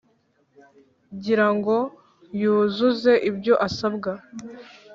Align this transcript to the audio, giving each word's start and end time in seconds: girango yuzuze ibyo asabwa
girango 1.23 1.77
yuzuze 2.41 3.11
ibyo 3.29 3.53
asabwa 3.67 4.11